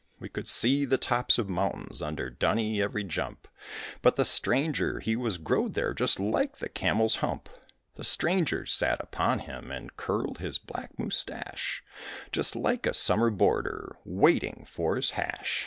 We 0.19 0.29
could 0.29 0.47
see 0.47 0.83
the 0.85 0.97
tops 0.97 1.37
of 1.37 1.45
the 1.45 1.53
mountains 1.53 2.01
under 2.01 2.31
Dunny 2.31 2.81
every 2.81 3.03
jump, 3.03 3.47
But 4.01 4.15
the 4.15 4.25
stranger 4.25 4.99
he 4.99 5.15
was 5.15 5.37
growed 5.37 5.75
there 5.75 5.93
just 5.93 6.19
like 6.19 6.57
the 6.57 6.69
camel's 6.69 7.17
hump; 7.17 7.47
The 7.93 8.03
stranger 8.03 8.65
sat 8.65 8.99
upon 8.99 9.41
him 9.41 9.69
and 9.69 9.95
curled 9.97 10.39
his 10.39 10.57
black 10.57 10.97
mustache 10.97 11.83
Just 12.31 12.55
like 12.55 12.87
a 12.87 12.95
summer 12.95 13.29
boarder 13.29 13.95
waiting 14.03 14.65
for 14.67 14.95
his 14.95 15.11
hash. 15.11 15.59